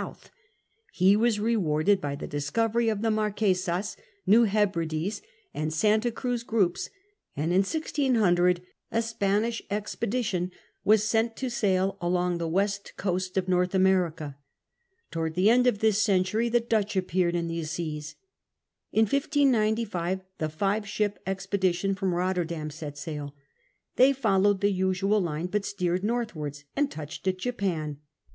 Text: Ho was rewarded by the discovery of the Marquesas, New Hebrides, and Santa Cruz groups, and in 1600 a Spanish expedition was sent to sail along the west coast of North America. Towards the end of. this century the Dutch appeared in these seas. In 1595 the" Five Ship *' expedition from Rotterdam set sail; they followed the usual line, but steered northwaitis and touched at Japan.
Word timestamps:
Ho 0.00 0.16
was 1.18 1.38
rewarded 1.38 2.00
by 2.00 2.16
the 2.16 2.26
discovery 2.26 2.88
of 2.88 3.02
the 3.02 3.10
Marquesas, 3.10 3.98
New 4.26 4.44
Hebrides, 4.44 5.20
and 5.52 5.74
Santa 5.74 6.10
Cruz 6.10 6.42
groups, 6.42 6.88
and 7.36 7.52
in 7.52 7.58
1600 7.58 8.62
a 8.90 9.02
Spanish 9.02 9.60
expedition 9.70 10.52
was 10.84 11.04
sent 11.04 11.36
to 11.36 11.50
sail 11.50 11.98
along 12.00 12.38
the 12.38 12.48
west 12.48 12.94
coast 12.96 13.36
of 13.36 13.46
North 13.46 13.74
America. 13.74 14.38
Towards 15.10 15.34
the 15.36 15.50
end 15.50 15.66
of. 15.66 15.80
this 15.80 16.00
century 16.00 16.48
the 16.48 16.60
Dutch 16.60 16.96
appeared 16.96 17.34
in 17.36 17.48
these 17.48 17.72
seas. 17.72 18.16
In 18.92 19.02
1595 19.02 20.22
the" 20.38 20.48
Five 20.48 20.88
Ship 20.88 21.18
*' 21.22 21.26
expedition 21.26 21.94
from 21.94 22.14
Rotterdam 22.14 22.70
set 22.70 22.96
sail; 22.96 23.34
they 23.96 24.14
followed 24.14 24.62
the 24.62 24.72
usual 24.72 25.20
line, 25.20 25.48
but 25.48 25.66
steered 25.66 26.00
northwaitis 26.02 26.64
and 26.74 26.90
touched 26.90 27.28
at 27.28 27.36
Japan. 27.36 27.98